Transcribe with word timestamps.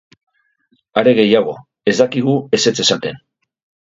Are 1.01 1.13
gehiago, 1.19 1.53
ez 1.93 1.95
dakigu 1.99 2.35
ezetz 2.59 2.75
esaten. 2.87 3.21